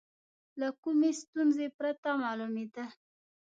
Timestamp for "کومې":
0.81-1.11